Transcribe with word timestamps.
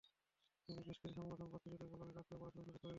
তবে 0.69 0.81
বেশ 0.87 0.97
কিছু 1.01 1.15
সংগঠন 1.17 1.47
পথশিশুদের 1.51 1.87
কল্যাণে 1.91 2.13
কাজ 2.13 2.23
করছে, 2.23 2.39
পড়াশোনার 2.39 2.41
সুযোগ 2.41 2.55
করে 2.55 2.69
দিচ্ছে। 2.75 2.89